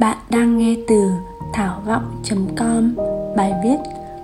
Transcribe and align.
Bạn 0.00 0.16
đang 0.30 0.58
nghe 0.58 0.76
từ 0.88 1.10
thảo 1.52 1.82
vọng.com 1.86 2.94
Bài 3.36 3.52
viết 3.64 3.76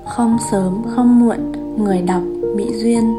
Không 0.04 0.36
sớm, 0.50 0.82
không 0.96 1.20
muộn, 1.20 1.52
Người 1.78 2.02
đọc 2.02 2.22
Mỹ 2.56 2.72
Duyên. 2.74 3.14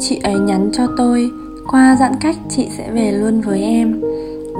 Chị 0.00 0.20
ấy 0.22 0.34
nhắn 0.34 0.70
cho 0.72 0.86
tôi, 0.98 1.30
Qua 1.70 1.96
giãn 2.00 2.12
cách 2.20 2.36
chị 2.48 2.68
sẽ 2.76 2.90
về 2.90 3.12
luôn 3.12 3.40
với 3.40 3.62
em. 3.62 4.00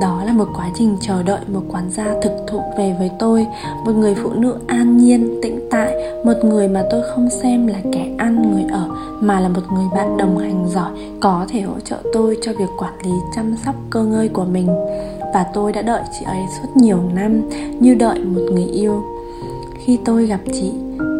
Đó 0.00 0.22
là 0.24 0.32
một 0.32 0.48
quá 0.56 0.70
trình 0.74 0.96
chờ 1.00 1.22
đợi 1.22 1.40
một 1.48 1.62
quán 1.68 1.90
gia 1.90 2.06
thực 2.22 2.32
thụ 2.46 2.60
về 2.78 2.94
với 2.98 3.10
tôi, 3.18 3.46
một 3.84 3.92
người 3.92 4.14
phụ 4.14 4.30
nữ 4.32 4.54
an 4.66 4.96
nhiên, 4.96 5.38
tĩnh 5.42 5.68
tại, 5.70 5.94
một 6.24 6.44
người 6.44 6.68
mà 6.68 6.82
tôi 6.90 7.02
không 7.14 7.30
xem 7.30 7.66
là 7.66 7.78
kẻ 7.92 8.10
ăn 8.18 8.52
người 8.52 8.64
ở, 8.72 8.88
mà 9.20 9.40
là 9.40 9.48
một 9.48 9.62
người 9.74 9.86
bạn 9.94 10.16
đồng 10.16 10.38
hành 10.38 10.66
giỏi, 10.68 10.90
có 11.20 11.46
thể 11.48 11.60
hỗ 11.60 11.80
trợ 11.84 11.96
tôi 12.12 12.38
cho 12.42 12.52
việc 12.52 12.68
quản 12.78 12.94
lý 13.04 13.12
chăm 13.36 13.56
sóc 13.64 13.74
cơ 13.90 14.04
ngơi 14.04 14.28
của 14.28 14.44
mình 14.44 14.68
và 15.34 15.44
tôi 15.54 15.72
đã 15.72 15.82
đợi 15.82 16.02
chị 16.18 16.24
ấy 16.24 16.42
suốt 16.56 16.68
nhiều 16.76 16.98
năm 17.14 17.42
như 17.80 17.94
đợi 17.94 18.18
một 18.18 18.40
người 18.52 18.64
yêu. 18.64 19.02
Khi 19.84 19.98
tôi 20.04 20.26
gặp 20.26 20.40
chị, 20.52 20.72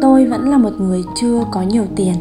tôi 0.02 0.26
vẫn 0.26 0.50
là 0.50 0.58
một 0.58 0.72
người 0.78 1.02
chưa 1.20 1.44
có 1.50 1.62
nhiều 1.62 1.84
tiền, 1.96 2.14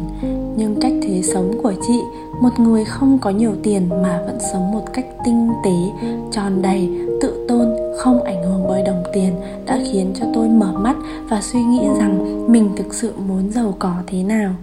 nhưng 0.56 0.80
cách 0.80 0.92
thế 1.02 1.22
sống 1.22 1.52
của 1.62 1.72
chị, 1.86 2.00
một 2.40 2.58
người 2.58 2.84
không 2.84 3.18
có 3.18 3.30
nhiều 3.30 3.52
tiền 3.62 3.88
mà 4.02 4.22
vẫn 4.26 4.38
sống 4.52 4.72
một 4.72 4.82
cách 4.92 5.06
tinh 5.24 5.50
tế, 5.64 6.08
tròn 6.32 6.62
đầy, 6.62 6.88
tự 7.20 7.46
tôn, 7.48 7.66
không 7.98 8.22
ảnh 8.22 8.42
hưởng 8.42 8.64
bởi 8.68 8.82
đồng 8.82 9.02
tiền 9.12 9.32
đã 9.66 9.78
khiến 9.92 10.12
cho 10.20 10.26
tôi 10.34 10.48
mở 10.48 10.72
mắt 10.72 10.96
và 11.30 11.40
suy 11.40 11.62
nghĩ 11.62 11.82
rằng 11.98 12.44
mình 12.52 12.70
thực 12.76 12.94
sự 12.94 13.12
muốn 13.28 13.50
giàu 13.50 13.74
có 13.78 13.94
thế 14.06 14.22
nào 14.22 14.54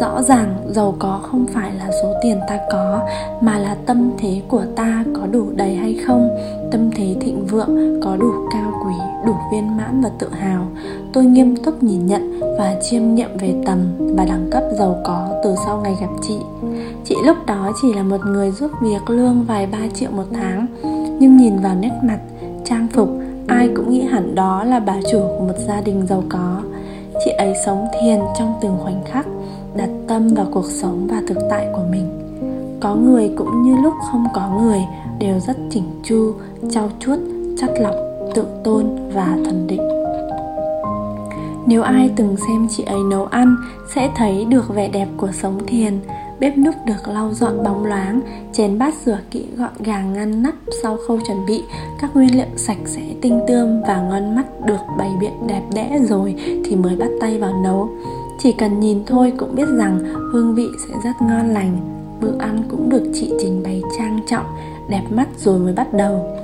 rõ 0.00 0.22
ràng, 0.22 0.56
giàu 0.68 0.94
có 0.98 1.20
không 1.22 1.46
phải 1.54 1.72
là 1.78 1.90
số 2.02 2.12
tiền 2.22 2.40
ta 2.48 2.58
có, 2.70 3.00
mà 3.40 3.58
là 3.58 3.76
tâm 3.86 4.10
thế 4.18 4.42
của 4.48 4.62
ta 4.76 5.04
có 5.14 5.26
đủ 5.26 5.46
đầy 5.56 5.74
hay 5.74 5.98
không. 6.06 6.28
Tâm 6.70 6.90
thế 6.96 7.16
thịnh 7.20 7.46
vượng, 7.46 8.00
có 8.04 8.16
đủ 8.16 8.30
cao 8.52 8.72
quý, 8.84 8.94
đủ 9.26 9.34
viên 9.52 9.76
mãn 9.76 10.00
và 10.00 10.10
tự 10.18 10.28
hào. 10.30 10.66
Tôi 11.12 11.24
nghiêm 11.24 11.56
túc 11.56 11.82
nhìn 11.82 12.06
nhận 12.06 12.40
và 12.58 12.74
chiêm 12.82 13.14
nghiệm 13.14 13.36
về 13.36 13.54
tầm 13.66 13.78
và 13.98 14.24
đẳng 14.24 14.48
cấp 14.50 14.62
giàu 14.78 14.96
có 15.04 15.28
từ 15.44 15.54
sau 15.66 15.80
ngày 15.80 15.96
gặp 16.00 16.10
chị. 16.22 16.38
Chị 17.04 17.14
lúc 17.24 17.36
đó 17.46 17.72
chỉ 17.82 17.94
là 17.94 18.02
một 18.02 18.20
người 18.26 18.50
giúp 18.50 18.70
việc 18.82 19.10
lương 19.10 19.44
vài 19.48 19.66
ba 19.66 19.78
triệu 19.94 20.10
một 20.10 20.26
tháng, 20.32 20.66
nhưng 21.20 21.36
nhìn 21.36 21.58
vào 21.58 21.74
nét 21.74 21.92
mặt, 22.02 22.18
trang 22.64 22.88
phục, 22.92 23.08
ai 23.46 23.68
cũng 23.76 23.90
nghĩ 23.90 24.02
hẳn 24.02 24.34
đó 24.34 24.64
là 24.64 24.80
bà 24.80 24.96
chủ 25.10 25.20
của 25.38 25.44
một 25.44 25.58
gia 25.68 25.80
đình 25.80 26.06
giàu 26.06 26.22
có. 26.28 26.60
Chị 27.24 27.30
ấy 27.30 27.54
sống 27.66 27.86
thiền 28.00 28.18
trong 28.38 28.54
từng 28.62 28.78
khoảnh 28.82 29.02
khắc 29.04 29.26
đặt 29.76 29.88
tâm 30.08 30.28
vào 30.34 30.46
cuộc 30.52 30.70
sống 30.70 31.06
và 31.10 31.22
thực 31.28 31.38
tại 31.50 31.68
của 31.72 31.84
mình. 31.90 32.08
Có 32.80 32.94
người 32.94 33.30
cũng 33.36 33.62
như 33.62 33.76
lúc 33.82 33.94
không 34.10 34.24
có 34.34 34.60
người 34.62 34.80
đều 35.18 35.40
rất 35.40 35.56
chỉnh 35.70 35.84
chu, 36.04 36.32
trau 36.70 36.90
chuốt 37.00 37.18
chắt 37.58 37.70
lọc, 37.80 37.94
tự 38.34 38.46
tôn 38.64 38.86
và 39.14 39.38
thần 39.44 39.66
định. 39.66 39.88
Nếu 41.66 41.82
ai 41.82 42.10
từng 42.16 42.36
xem 42.36 42.66
chị 42.70 42.84
ấy 42.84 42.98
nấu 43.10 43.24
ăn, 43.26 43.56
sẽ 43.94 44.10
thấy 44.16 44.44
được 44.44 44.74
vẻ 44.74 44.88
đẹp 44.88 45.08
của 45.16 45.32
sống 45.32 45.58
thiền, 45.66 45.98
bếp 46.40 46.58
núc 46.58 46.74
được 46.86 47.08
lau 47.08 47.32
dọn 47.32 47.64
bóng 47.64 47.86
loáng, 47.86 48.20
chén 48.52 48.78
bát 48.78 48.94
rửa 49.04 49.18
kỹ 49.30 49.46
gọn 49.56 49.70
gàng 49.78 50.12
ngăn 50.12 50.42
nắp 50.42 50.54
sau 50.82 50.96
khâu 51.08 51.18
chuẩn 51.26 51.46
bị, 51.46 51.62
các 52.00 52.10
nguyên 52.14 52.36
liệu 52.36 52.46
sạch 52.56 52.78
sẽ, 52.84 53.02
tinh 53.22 53.40
tươm 53.48 53.82
và 53.82 54.02
ngon 54.02 54.34
mắt 54.36 54.66
được 54.66 54.80
bày 54.98 55.10
biện 55.20 55.46
đẹp 55.46 55.62
đẽ 55.74 55.98
rồi 56.08 56.34
thì 56.64 56.76
mới 56.76 56.96
bắt 56.96 57.08
tay 57.20 57.38
vào 57.38 57.62
nấu 57.64 57.88
chỉ 58.38 58.52
cần 58.52 58.80
nhìn 58.80 59.02
thôi 59.06 59.32
cũng 59.38 59.54
biết 59.54 59.68
rằng 59.76 59.98
hương 60.32 60.54
vị 60.54 60.66
sẽ 60.88 60.94
rất 61.04 61.26
ngon 61.28 61.48
lành 61.48 61.76
bữa 62.20 62.38
ăn 62.38 62.62
cũng 62.68 62.88
được 62.88 63.10
chị 63.14 63.32
trình 63.40 63.62
bày 63.62 63.82
trang 63.98 64.20
trọng 64.28 64.46
đẹp 64.88 65.02
mắt 65.10 65.28
rồi 65.38 65.58
mới 65.58 65.72
bắt 65.72 65.94
đầu 65.94 66.36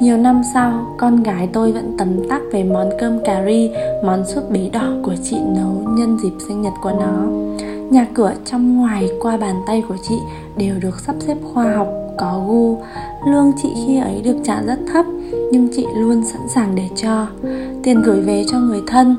nhiều 0.00 0.16
năm 0.16 0.42
sau, 0.54 0.94
con 0.96 1.22
gái 1.22 1.48
tôi 1.52 1.72
vẫn 1.72 1.96
tấm 1.98 2.28
tắc 2.28 2.42
về 2.52 2.64
món 2.64 2.90
cơm 3.00 3.24
cà 3.24 3.44
ri, 3.46 3.70
món 4.04 4.26
súp 4.26 4.50
bí 4.50 4.70
đỏ 4.70 4.92
của 5.02 5.14
chị 5.24 5.36
nấu 5.56 5.94
nhân 5.96 6.18
dịp 6.22 6.32
sinh 6.48 6.62
nhật 6.62 6.72
của 6.82 6.90
nó. 6.90 7.26
Nhà 7.90 8.06
cửa 8.14 8.32
trong 8.44 8.76
ngoài 8.76 9.10
qua 9.20 9.36
bàn 9.36 9.56
tay 9.66 9.82
của 9.88 9.96
chị 10.08 10.14
đều 10.56 10.74
được 10.82 11.00
sắp 11.00 11.16
xếp 11.20 11.36
khoa 11.52 11.74
học, 11.76 11.88
có 12.18 12.44
gu. 12.48 12.78
Lương 13.28 13.52
chị 13.62 13.68
khi 13.86 13.98
ấy 13.98 14.22
được 14.24 14.36
trả 14.44 14.62
rất 14.62 14.78
thấp, 14.92 15.06
nhưng 15.52 15.68
chị 15.76 15.86
luôn 15.96 16.24
sẵn 16.24 16.42
sàng 16.48 16.74
để 16.74 16.88
cho. 16.96 17.26
Tiền 17.82 18.02
gửi 18.02 18.20
về 18.20 18.44
cho 18.50 18.58
người 18.58 18.80
thân, 18.86 19.16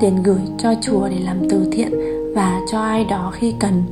tiền 0.00 0.22
gửi 0.22 0.40
cho 0.58 0.74
chùa 0.80 1.08
để 1.08 1.18
làm 1.24 1.48
từ 1.50 1.68
thiện 1.72 1.92
và 2.34 2.60
cho 2.70 2.80
ai 2.80 3.04
đó 3.04 3.32
khi 3.34 3.54
cần. 3.60 3.82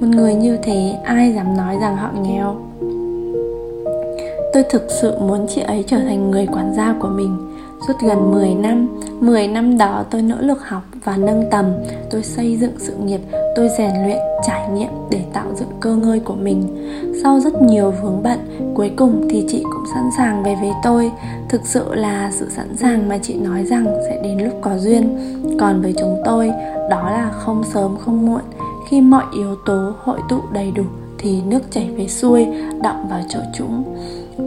Một 0.00 0.06
người 0.06 0.34
như 0.34 0.58
thế, 0.62 0.96
ai 1.04 1.32
dám 1.32 1.56
nói 1.56 1.76
rằng 1.80 1.96
họ 1.96 2.10
nghèo? 2.22 2.56
Tôi 4.52 4.62
thực 4.70 4.86
sự 5.00 5.18
muốn 5.18 5.46
chị 5.54 5.60
ấy 5.60 5.84
trở 5.86 5.98
thành 5.98 6.30
người 6.30 6.46
quản 6.46 6.74
gia 6.76 6.94
của 7.00 7.08
mình. 7.08 7.36
Suốt 7.86 7.94
gần 8.00 8.32
10 8.32 8.54
năm 8.54 8.88
10 9.20 9.48
năm 9.48 9.78
đó 9.78 10.04
tôi 10.10 10.22
nỗ 10.22 10.36
lực 10.40 10.68
học 10.68 10.82
và 11.04 11.16
nâng 11.16 11.44
tầm. 11.50 11.64
Tôi 12.10 12.22
xây 12.22 12.56
dựng 12.56 12.72
sự 12.78 12.94
nghiệp 12.96 13.20
Tôi 13.54 13.68
rèn 13.78 13.90
luyện, 14.04 14.18
trải 14.46 14.68
nghiệm 14.68 14.90
để 15.10 15.20
tạo 15.32 15.46
dựng 15.54 15.68
cơ 15.80 15.96
ngơi 15.96 16.20
của 16.20 16.34
mình. 16.34 16.62
Sau 17.22 17.40
rất 17.40 17.62
nhiều 17.62 17.90
vướng 18.02 18.22
bận 18.22 18.38
Cuối 18.74 18.90
cùng 18.96 19.28
thì 19.30 19.44
chị 19.48 19.62
cũng 19.62 19.84
sẵn 19.94 20.04
sàng 20.18 20.42
về 20.42 20.54
với 20.60 20.70
tôi. 20.82 21.10
Thực 21.48 21.60
sự 21.64 21.94
là 21.94 22.30
sự 22.32 22.50
sẵn 22.50 22.76
sàng 22.76 23.08
mà 23.08 23.18
chị 23.18 23.34
nói 23.34 23.64
rằng 23.64 23.86
sẽ 24.08 24.20
đến 24.22 24.38
lúc 24.38 24.54
có 24.60 24.78
duyên. 24.78 25.18
Còn 25.60 25.82
với 25.82 25.94
chúng 25.98 26.22
tôi 26.24 26.48
Đó 26.90 27.10
là 27.10 27.30
không 27.32 27.62
sớm 27.64 27.96
không 27.96 28.26
muộn. 28.26 28.42
Khi 28.88 29.00
mọi 29.00 29.24
yếu 29.34 29.56
tố 29.66 29.92
hội 30.02 30.18
tụ 30.28 30.40
đầy 30.52 30.70
đủ 30.70 30.84
Thì 31.18 31.42
nước 31.42 31.70
chảy 31.70 31.90
về 31.96 32.08
xuôi 32.08 32.46
Đọng 32.82 33.08
vào 33.10 33.20
chỗ 33.28 33.40
chúng 33.58 33.84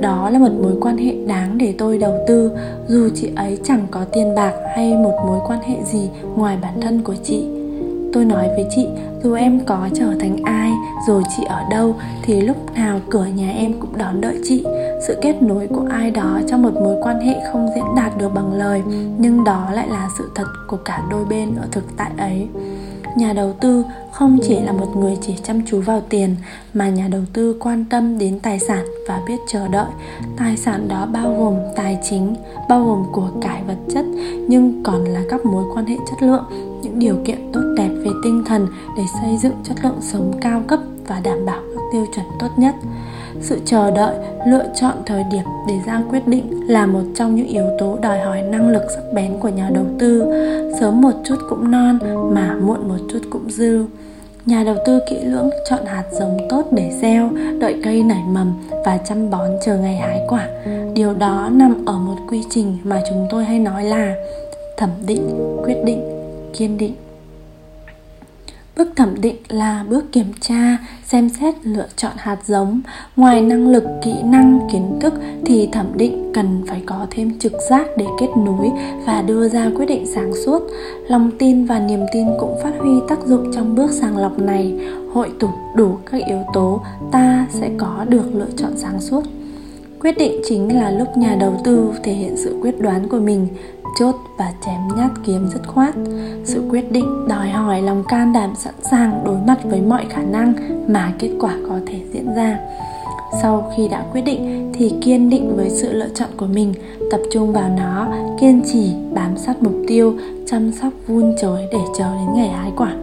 đó 0.01 0.29
là 0.29 0.39
một 0.39 0.51
mối 0.61 0.73
quan 0.81 0.97
hệ 0.97 1.15
đáng 1.27 1.57
để 1.57 1.73
tôi 1.77 1.97
đầu 1.97 2.13
tư. 2.27 2.51
Dù 2.87 3.09
chị 3.15 3.29
ấy 3.35 3.59
chẳng 3.63 3.87
có 3.91 4.05
tiền 4.13 4.35
bạc 4.35 4.53
hay 4.75 4.93
một 4.93 5.13
mối 5.27 5.39
quan 5.47 5.59
hệ 5.59 5.75
gì 5.85 6.09
ngoài 6.35 6.57
bản 6.61 6.81
thân 6.81 7.03
của 7.03 7.15
chị 7.23 7.56
tôi 8.13 8.25
nói 8.25 8.47
với 8.47 8.65
chị, 8.75 8.87
dù 9.23 9.33
em 9.33 9.59
có 9.65 9.89
trở 9.93 10.13
thành 10.19 10.37
ai 10.43 10.71
rồi 11.07 11.23
chị 11.37 11.43
ở 11.43 11.61
đâu, 11.71 11.95
thì 12.23 12.41
lúc 12.41 12.57
nào 12.75 12.99
cửa 13.09 13.25
nhà 13.25 13.51
em 13.51 13.73
cũng 13.79 13.97
đón 13.97 14.21
đợi 14.21 14.39
chị. 14.43 14.65
Sự 15.07 15.17
kết 15.21 15.41
nối 15.41 15.67
của 15.67 15.85
ai 15.89 16.11
đó 16.11 16.39
trong 16.47 16.61
một 16.61 16.73
mối 16.73 16.95
quan 17.03 17.19
hệ 17.19 17.35
không 17.51 17.67
diễn 17.75 17.85
đạt 17.95 18.17
được 18.17 18.29
bằng 18.33 18.53
lời, 18.53 18.81
nhưng 19.17 19.43
đó 19.43 19.67
lại 19.73 19.87
là 19.89 20.09
sự 20.17 20.31
thật 20.35 20.47
của 20.67 20.77
cả 20.77 21.03
đôi 21.09 21.25
bên 21.25 21.55
ở 21.55 21.67
thực 21.71 21.97
tại 21.97 22.11
ấy. 22.17 22.47
Nhà 23.15 23.33
đầu 23.33 23.53
tư 23.53 23.85
không 24.11 24.39
chỉ 24.43 24.59
là 24.59 24.71
một 24.71 24.97
người 24.97 25.17
chỉ 25.21 25.35
chăm 25.43 25.61
chú 25.65 25.81
vào 25.81 26.01
tiền, 26.09 26.35
mà 26.73 26.89
nhà 26.89 27.07
đầu 27.11 27.21
tư 27.33 27.55
quan 27.59 27.85
tâm 27.89 28.17
đến 28.17 28.39
tài 28.39 28.59
sản 28.59 28.85
và 29.07 29.21
biết 29.27 29.37
chờ 29.47 29.67
đợi. 29.67 29.87
Tài 30.37 30.57
sản 30.57 30.87
đó 30.87 31.07
bao 31.13 31.35
gồm 31.39 31.55
tài 31.75 31.99
chính, 32.09 32.35
bao 32.69 32.85
gồm 32.85 33.03
của 33.11 33.29
cải 33.41 33.63
vật 33.67 33.77
chất, 33.93 34.05
nhưng 34.47 34.83
còn 34.83 35.03
là 35.03 35.21
các 35.29 35.45
mối 35.45 35.63
quan 35.75 35.85
hệ 35.85 35.95
chất 36.09 36.27
lượng 36.27 36.43
những 36.97 36.99
điều 36.99 37.23
kiện 37.25 37.51
tốt 37.53 37.61
đẹp 37.77 37.89
về 37.89 38.11
tinh 38.23 38.43
thần 38.45 38.67
để 38.97 39.03
xây 39.21 39.37
dựng 39.37 39.53
chất 39.63 39.77
lượng 39.83 39.97
sống 40.01 40.33
cao 40.41 40.61
cấp 40.67 40.79
và 41.07 41.21
đảm 41.23 41.45
bảo 41.45 41.61
các 41.75 41.81
tiêu 41.91 42.05
chuẩn 42.15 42.25
tốt 42.39 42.47
nhất. 42.57 42.75
Sự 43.41 43.59
chờ 43.65 43.91
đợi 43.91 44.15
lựa 44.47 44.65
chọn 44.75 44.93
thời 45.05 45.23
điểm 45.31 45.43
để 45.67 45.73
ra 45.85 46.01
quyết 46.09 46.27
định 46.27 46.67
là 46.67 46.85
một 46.85 47.01
trong 47.15 47.35
những 47.35 47.47
yếu 47.47 47.65
tố 47.79 47.97
đòi 48.01 48.19
hỏi 48.19 48.41
năng 48.41 48.69
lực 48.69 48.83
sắc 48.95 49.03
bén 49.13 49.39
của 49.39 49.49
nhà 49.49 49.69
đầu 49.73 49.85
tư. 49.99 50.23
Sớm 50.79 51.01
một 51.01 51.13
chút 51.23 51.35
cũng 51.49 51.71
non 51.71 51.99
mà 52.33 52.55
muộn 52.61 52.87
một 52.87 52.97
chút 53.09 53.19
cũng 53.29 53.49
dư. 53.49 53.85
Nhà 54.45 54.63
đầu 54.63 54.75
tư 54.85 54.99
kỹ 55.09 55.19
lưỡng 55.23 55.49
chọn 55.69 55.85
hạt 55.85 56.03
giống 56.11 56.37
tốt 56.49 56.63
để 56.71 56.91
gieo, 57.01 57.29
đợi 57.59 57.81
cây 57.83 58.03
nảy 58.03 58.23
mầm 58.27 58.53
và 58.85 58.97
chăm 58.97 59.29
bón 59.29 59.49
chờ 59.65 59.77
ngày 59.77 59.95
hái 59.95 60.21
quả. 60.27 60.47
Điều 60.93 61.13
đó 61.13 61.49
nằm 61.51 61.85
ở 61.85 61.93
một 61.93 62.15
quy 62.29 62.43
trình 62.49 62.77
mà 62.83 63.01
chúng 63.09 63.27
tôi 63.29 63.45
hay 63.45 63.59
nói 63.59 63.83
là 63.83 64.15
thẩm 64.77 64.89
định, 65.07 65.55
quyết 65.65 65.75
định, 65.85 66.16
kiên 66.53 66.77
định 66.77 66.95
Bước 68.77 68.87
thẩm 68.95 69.21
định 69.21 69.35
là 69.47 69.85
bước 69.89 70.11
kiểm 70.11 70.25
tra, 70.39 70.77
xem 71.05 71.29
xét 71.29 71.55
lựa 71.63 71.87
chọn 71.95 72.11
hạt 72.17 72.37
giống. 72.45 72.81
Ngoài 73.15 73.41
năng 73.41 73.67
lực, 73.67 73.83
kỹ 74.03 74.13
năng, 74.23 74.59
kiến 74.71 74.99
thức 75.01 75.13
thì 75.45 75.69
thẩm 75.71 75.85
định 75.95 76.31
cần 76.33 76.63
phải 76.67 76.81
có 76.85 77.07
thêm 77.11 77.39
trực 77.39 77.53
giác 77.69 77.87
để 77.97 78.05
kết 78.19 78.27
nối 78.37 78.71
và 79.05 79.21
đưa 79.21 79.49
ra 79.49 79.71
quyết 79.75 79.85
định 79.85 80.05
sáng 80.15 80.31
suốt. 80.45 80.61
Lòng 81.07 81.31
tin 81.39 81.65
và 81.65 81.79
niềm 81.79 81.99
tin 82.13 82.27
cũng 82.39 82.59
phát 82.63 82.73
huy 82.79 82.91
tác 83.07 83.19
dụng 83.25 83.51
trong 83.55 83.75
bước 83.75 83.91
sàng 83.91 84.17
lọc 84.17 84.39
này. 84.39 84.73
Hội 85.13 85.31
tụ 85.39 85.49
đủ 85.75 85.97
các 86.11 86.21
yếu 86.27 86.43
tố, 86.53 86.81
ta 87.11 87.47
sẽ 87.49 87.69
có 87.77 88.05
được 88.09 88.35
lựa 88.35 88.49
chọn 88.57 88.71
sáng 88.75 89.01
suốt. 89.01 89.23
Quyết 89.99 90.17
định 90.17 90.41
chính 90.47 90.75
là 90.75 90.91
lúc 90.91 91.17
nhà 91.17 91.35
đầu 91.39 91.61
tư 91.63 91.93
thể 92.03 92.13
hiện 92.13 92.37
sự 92.37 92.57
quyết 92.61 92.81
đoán 92.81 93.09
của 93.09 93.19
mình 93.19 93.47
chốt 93.99 94.15
và 94.37 94.53
chém 94.65 94.97
nhát 94.97 95.11
kiếm 95.25 95.47
dứt 95.53 95.67
khoát. 95.67 95.95
Sự 96.43 96.63
quyết 96.69 96.91
định 96.91 97.27
đòi 97.27 97.49
hỏi 97.49 97.81
lòng 97.81 98.03
can 98.07 98.33
đảm 98.33 98.53
sẵn 98.55 98.73
sàng 98.91 99.21
đối 99.25 99.37
mặt 99.47 99.57
với 99.63 99.81
mọi 99.81 100.05
khả 100.09 100.21
năng 100.21 100.53
mà 100.87 101.13
kết 101.19 101.29
quả 101.39 101.57
có 101.69 101.79
thể 101.87 102.01
diễn 102.13 102.35
ra. 102.35 102.59
Sau 103.41 103.71
khi 103.77 103.87
đã 103.87 104.05
quyết 104.11 104.21
định 104.21 104.71
thì 104.73 104.93
kiên 105.01 105.29
định 105.29 105.53
với 105.55 105.69
sự 105.69 105.93
lựa 105.93 106.09
chọn 106.15 106.29
của 106.37 106.45
mình, 106.45 106.73
tập 107.11 107.21
trung 107.31 107.53
vào 107.53 107.69
nó, 107.77 108.07
kiên 108.39 108.61
trì, 108.73 108.93
bám 109.13 109.37
sát 109.37 109.63
mục 109.63 109.75
tiêu, 109.87 110.13
chăm 110.45 110.71
sóc 110.71 110.93
vun 111.07 111.35
trồi 111.41 111.59
để 111.71 111.79
chờ 111.97 112.15
đến 112.15 112.35
ngày 112.35 112.49
hái 112.49 112.71
quả. 112.77 112.95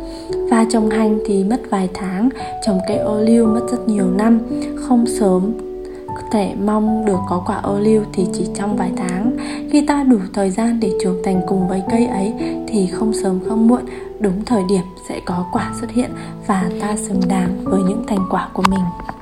Và 0.50 0.66
trồng 0.72 0.90
hành 0.90 1.18
thì 1.26 1.44
mất 1.44 1.60
vài 1.70 1.88
tháng, 1.94 2.28
trồng 2.66 2.78
cây 2.88 2.96
ô 2.96 3.20
liu 3.20 3.46
mất 3.46 3.66
rất 3.70 3.88
nhiều 3.88 4.10
năm, 4.10 4.40
không 4.76 5.06
sớm 5.06 5.52
thể 6.30 6.54
mong 6.64 7.04
được 7.04 7.18
có 7.28 7.42
quả 7.46 7.56
ô 7.56 7.78
liu 7.78 8.02
thì 8.12 8.26
chỉ 8.32 8.46
trong 8.54 8.76
vài 8.76 8.92
tháng. 8.96 9.36
Khi 9.70 9.86
ta 9.86 10.02
đủ 10.02 10.18
thời 10.32 10.50
gian 10.50 10.80
để 10.80 10.92
trưởng 11.02 11.22
thành 11.24 11.40
cùng 11.46 11.68
với 11.68 11.82
cây 11.90 12.06
ấy, 12.06 12.34
thì 12.68 12.86
không 12.86 13.12
sớm 13.22 13.40
không 13.48 13.68
muộn, 13.68 13.82
đúng 14.20 14.44
thời 14.44 14.62
điểm 14.68 14.82
sẽ 15.08 15.20
có 15.24 15.46
quả 15.52 15.72
xuất 15.80 15.90
hiện 15.90 16.10
và 16.46 16.70
ta 16.80 16.96
xứng 16.96 17.20
đáng 17.28 17.50
với 17.64 17.82
những 17.82 18.04
thành 18.08 18.26
quả 18.30 18.48
của 18.52 18.62
mình. 18.70 19.13